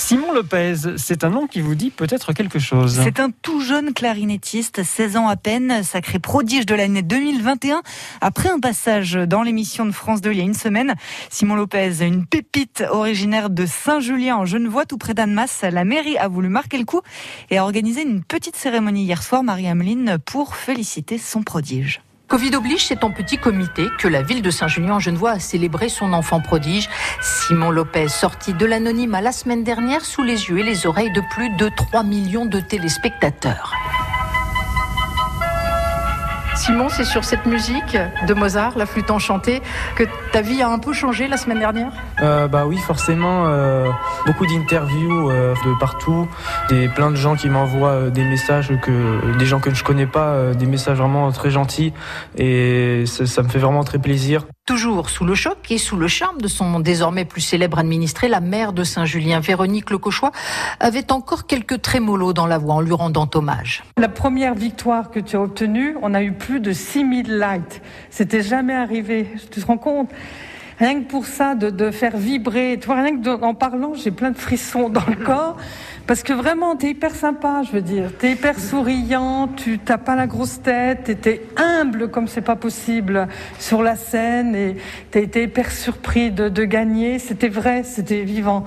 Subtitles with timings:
[0.00, 3.00] Simon Lopez, c'est un nom qui vous dit peut-être quelque chose.
[3.02, 7.82] C'est un tout jeune clarinettiste, 16 ans à peine, sacré prodige de l'année 2021.
[8.20, 10.94] Après un passage dans l'émission de France 2 il y a une semaine,
[11.30, 16.28] Simon Lopez, une pépite originaire de Saint-Julien en Genevois, tout près d'Annemasse, la mairie a
[16.28, 17.00] voulu marquer le coup
[17.50, 22.00] et a organisé une petite cérémonie hier soir, Marie-Ameline, pour féliciter son prodige.
[22.28, 26.42] Covid oblige, c'est en petit comité que la ville de Saint-Julien-en-Genevois a célébré son enfant
[26.42, 26.90] prodige.
[27.22, 31.22] Simon Lopez, sorti de l'anonymat la semaine dernière sous les yeux et les oreilles de
[31.30, 33.72] plus de 3 millions de téléspectateurs.
[36.68, 37.96] Simon, c'est sur cette musique
[38.26, 39.62] de Mozart, la flûte enchantée,
[39.96, 41.92] que ta vie a un peu changé la semaine dernière?
[42.20, 43.46] Euh, Bah oui, forcément.
[43.46, 43.86] Euh,
[44.26, 46.28] beaucoup d'interviews euh, de partout,
[46.68, 50.04] des plein de gens qui m'envoient euh, des messages que des gens que je connais
[50.04, 51.94] pas, des messages vraiment très gentils,
[52.36, 54.44] et ça me fait vraiment très plaisir.
[54.68, 58.40] Toujours sous le choc et sous le charme de son désormais plus célèbre administré, la
[58.40, 60.30] maire de Saint-Julien, Véronique Lecochois,
[60.78, 63.82] avait encore quelques trémolos dans la voix en lui rendant hommage.
[63.96, 67.80] La première victoire que tu as obtenue, on a eu plus de 6000 likes.
[68.10, 69.30] C'était jamais arrivé.
[69.50, 70.10] Tu te rends compte?
[70.78, 73.94] Rien que pour ça, de, de faire vibrer, tu vois, rien que de, en parlant,
[73.94, 75.56] j'ai plein de frissons dans le corps.
[76.06, 78.10] Parce que vraiment, t'es hyper sympa, je veux dire.
[78.18, 83.28] T'es hyper souriant, tu t'as pas la grosse tête, t'es humble comme c'est pas possible
[83.58, 84.76] sur la scène et
[85.10, 87.18] t'as été hyper surpris de, de gagner.
[87.18, 88.64] C'était vrai, c'était vivant.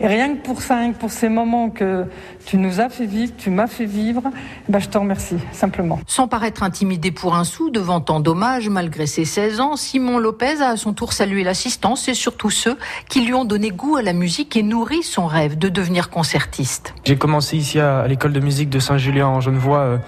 [0.00, 2.06] Et rien que pour ça, rien que pour ces moments que
[2.44, 4.22] tu nous as fait vivre, tu m'as fait vivre,
[4.68, 6.00] ben je te remercie, simplement.
[6.08, 10.60] Sans paraître intimidé pour un sou devant tant d'hommages, malgré ses 16 ans, Simon Lopez
[10.60, 12.78] a à son tour salué l'assistance et surtout ceux
[13.10, 16.94] qui lui ont donné goût à la musique et nourri son rêve de devenir concertiste.
[17.04, 19.98] J'ai commencé ici à, à l'école de musique de Saint-Julien en Genevois euh,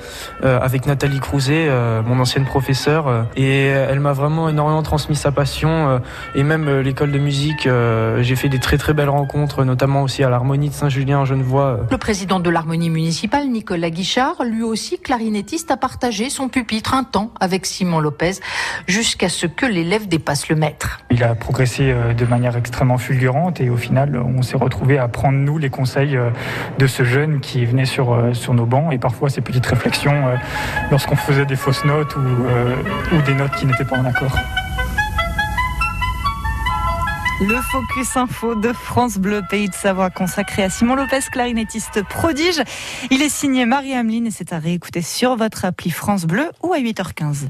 [0.42, 5.16] euh, avec Nathalie Crouzet, euh, mon ancienne professeure, euh, et elle m'a vraiment énormément transmis
[5.16, 5.68] sa passion.
[5.68, 5.98] euh,
[6.34, 10.02] et même euh, l'école de musique, euh, j'ai fait des très très belles rencontres, notamment
[10.02, 11.80] aussi à l'harmonie de Saint-Julien en Genevois.
[11.90, 17.04] Le président de l'harmonie municipale, Nicolas Guichard, lui aussi clarinettiste, a partagé son pupitre un
[17.04, 18.36] temps avec Simon Lopez,
[18.86, 21.00] jusqu'à ce que l'élève dépasse le maître.
[21.10, 25.08] Il a progressé euh, de manière extrêmement fulgurante et au final, on s'est retrouvé à
[25.08, 26.30] prendre nous les conseils euh,
[26.78, 30.24] de ce jeune qui venait sur, euh, sur nos bancs et parfois ces petites réflexions
[30.90, 34.36] lorsqu'on faisait des fausses notes ou, ou des notes qui n'étaient pas en accord.
[37.40, 42.62] Le Focus Info de France Bleu, pays de Savoie, consacré à Simon Lopez, clarinettiste prodige.
[43.10, 46.78] Il est signé Marie-Ameline et c'est à réécouter sur votre appli France Bleu ou à
[46.78, 47.48] 8h15.